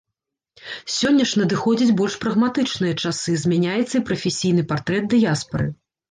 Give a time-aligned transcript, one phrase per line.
[0.99, 5.69] Сёння ж надыходзяць больш прагматычныя часы, змяняецца і прафесійны партрэт дыяспары.